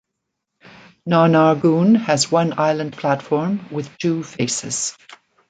[1.05, 4.97] Nar Nar Goon has one island platform with two faces.